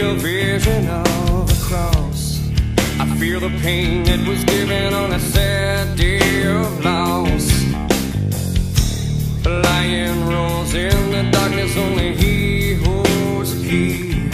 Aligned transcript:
a 0.00 0.14
vision 0.14 0.88
of 0.88 1.50
a 1.50 1.64
cross. 1.64 2.40
I 3.00 3.06
feel 3.18 3.40
the 3.40 3.48
pain 3.60 4.04
that 4.04 4.26
was 4.28 4.44
given 4.44 4.92
on 4.92 5.12
a 5.12 5.20
sad 5.20 5.96
day 5.96 6.46
of 6.46 6.84
loss. 6.84 7.46
A 9.46 9.48
lion 9.48 10.28
roars 10.28 10.74
in 10.74 11.10
the 11.10 11.30
darkness, 11.30 11.76
only 11.76 12.14
he 12.14 12.74
holds 12.74 13.54
the 13.54 13.68
key. 13.68 14.30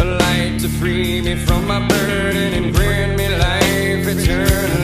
A 0.00 0.04
light 0.04 0.60
to 0.60 0.68
free 0.68 1.20
me 1.20 1.34
from 1.34 1.66
my 1.66 1.86
burden 1.88 2.54
and 2.54 2.74
grant 2.74 3.18
me 3.18 3.28
life 3.28 4.08
eternal. 4.08 4.77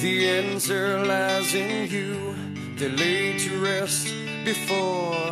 The 0.00 0.28
answer 0.30 1.04
lies 1.04 1.54
in 1.54 1.86
you. 1.90 2.34
They 2.78 2.88
lay 2.88 3.38
to 3.38 3.58
rest 3.62 4.08
before. 4.46 5.30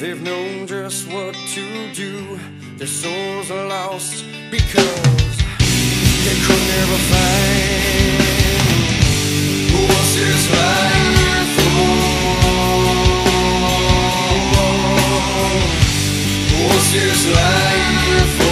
They've 0.00 0.20
known 0.20 0.66
just 0.66 1.06
what 1.06 1.36
to 1.54 1.92
do. 1.94 2.40
Their 2.78 2.88
souls 2.88 3.48
are 3.52 3.68
lost 3.68 4.24
because 4.50 5.36
they 6.24 6.36
could 6.46 6.62
never 6.74 6.98
find 7.12 8.18
what's 9.86 10.14
this 10.16 10.50
life 10.50 11.54
for? 11.54 11.94
What's 16.66 16.90
this 16.92 17.22
life 17.30 18.36
for? 18.38 18.51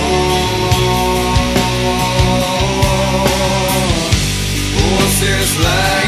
this 5.21 5.59
is 5.59 5.65
life. 5.65 6.00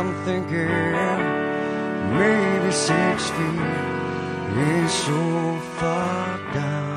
I'm 0.00 0.14
thinking 0.24 0.66
maybe 2.18 2.72
six 2.72 3.28
feet 3.36 3.60
is 4.56 4.92
so 4.92 5.58
far 5.76 6.38
down. 6.54 6.89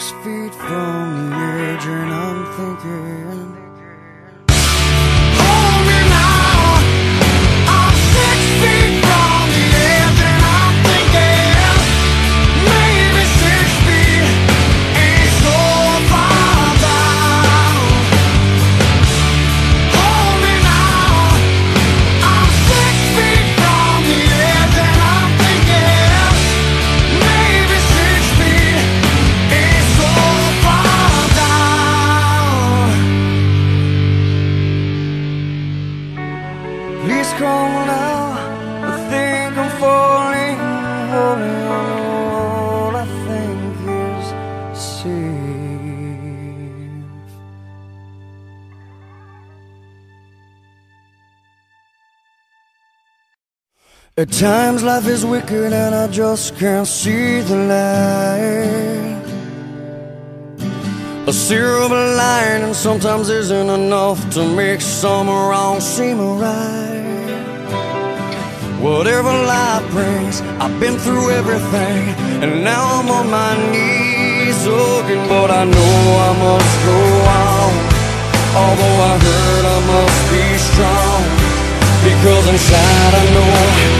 six 0.00 0.12
feet 0.24 0.54
from 0.54 1.30
the 1.30 1.36
edge 1.36 1.86
and 1.86 2.12
I'm 2.12 2.46
thinking 2.56 3.29
Sometimes 54.40 54.82
life 54.82 55.06
is 55.06 55.26
wicked 55.26 55.70
and 55.70 55.94
I 55.94 56.08
just 56.08 56.56
can't 56.56 56.86
see 56.86 57.42
the 57.42 57.56
light. 57.56 59.22
A 61.28 61.32
silver 61.34 62.16
lining 62.16 62.72
sometimes 62.72 63.28
isn't 63.28 63.68
enough 63.68 64.18
to 64.30 64.42
make 64.42 64.80
some 64.80 65.28
wrong 65.28 65.78
seem 65.78 66.38
right. 66.38 67.28
Whatever 68.80 69.30
life 69.30 69.86
brings, 69.90 70.40
I've 70.58 70.80
been 70.80 70.96
through 70.96 71.32
everything, 71.32 72.00
and 72.42 72.64
now 72.64 72.82
I'm 72.96 73.10
on 73.10 73.28
my 73.28 73.52
knees 73.70 74.66
looking, 74.66 75.22
but 75.28 75.50
I 75.50 75.64
know 75.66 75.94
I 76.28 76.32
must 76.46 76.74
go 76.88 77.00
on. 77.44 77.72
Although 78.56 78.98
I 79.10 79.14
hurt, 79.20 79.64
I 79.76 79.80
must 79.92 80.20
be 80.32 80.44
strong, 80.70 81.20
because 82.08 82.48
inside 82.48 83.14
I 83.22 83.24
know. 83.34 83.99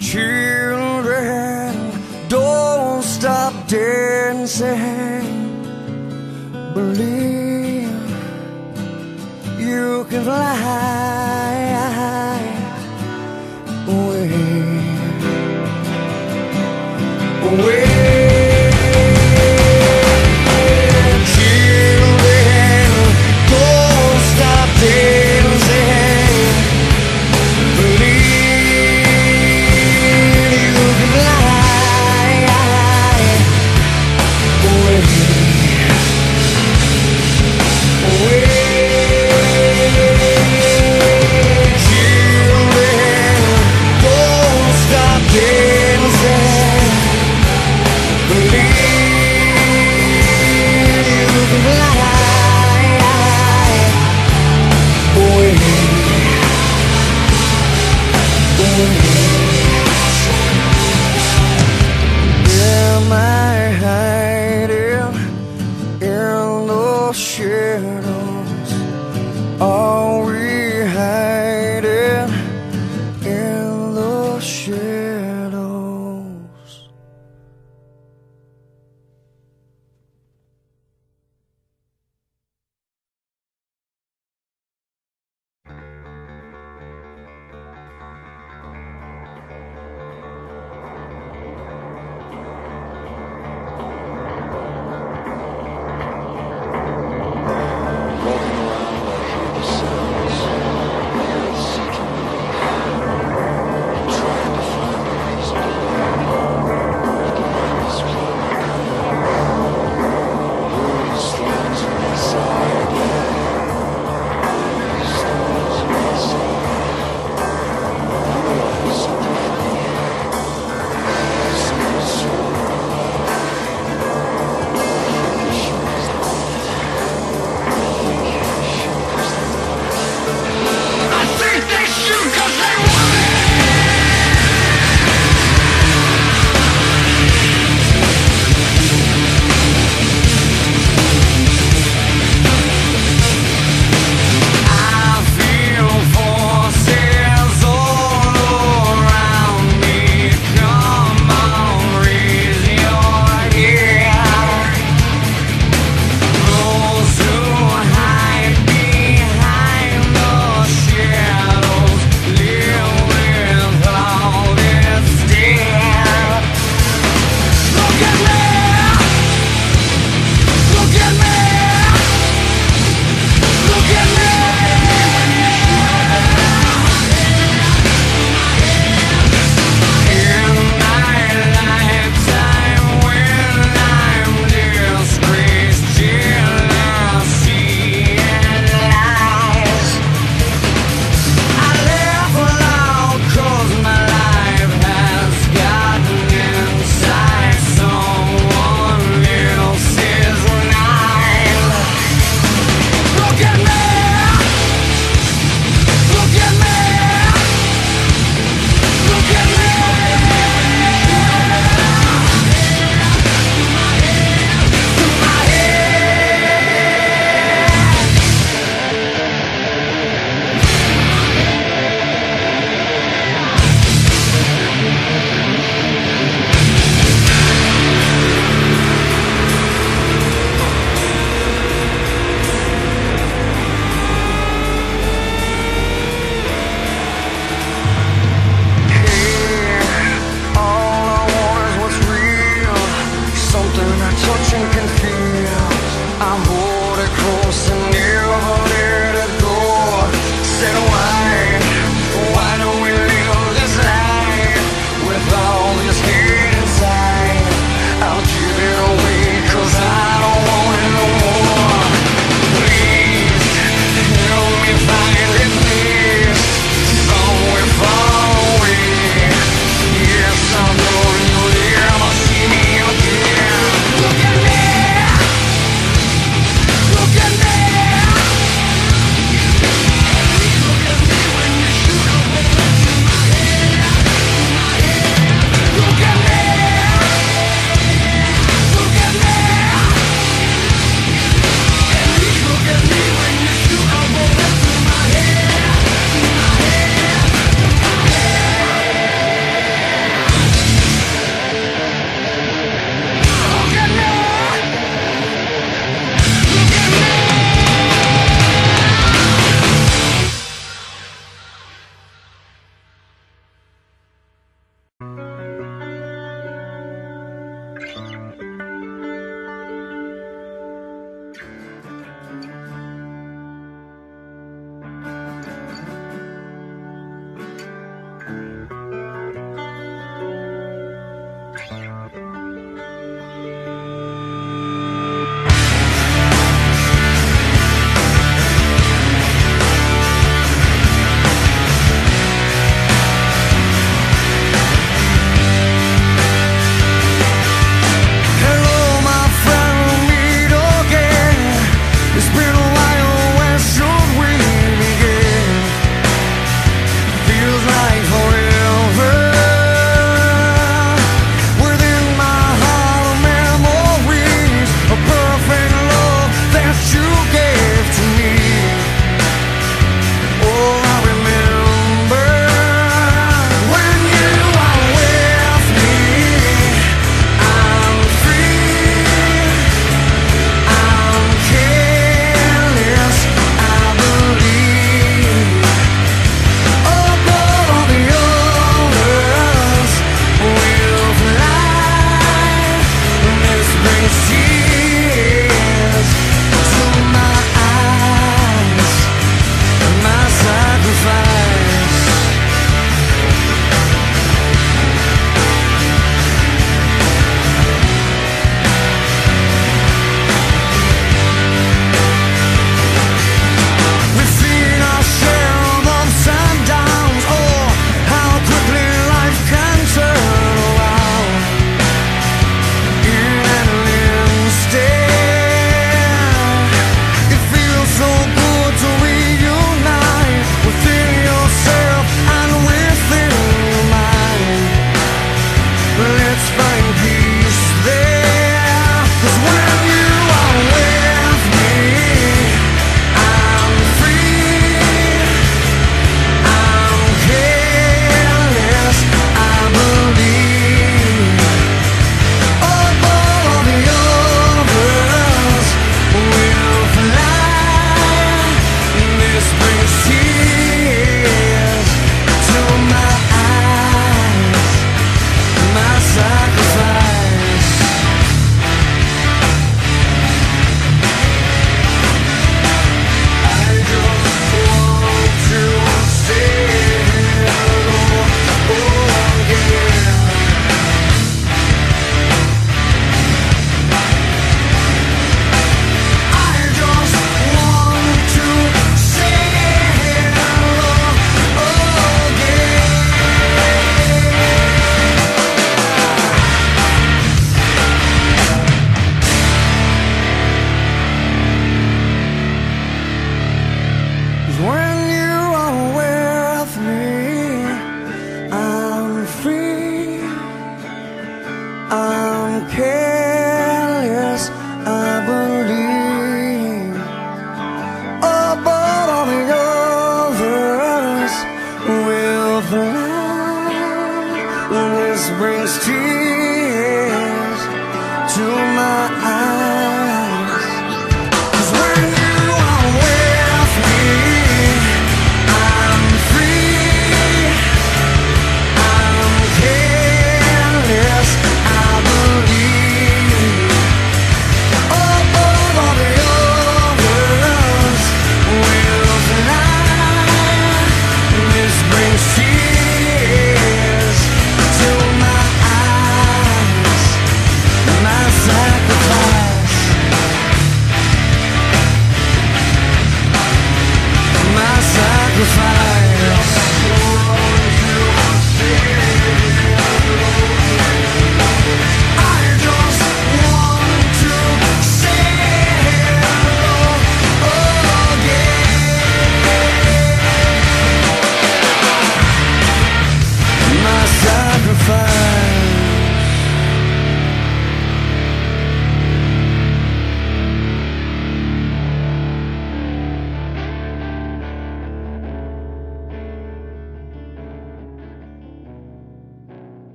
Children, 0.00 1.74
don't 2.28 3.02
stop 3.02 3.52
dancing. 3.68 5.01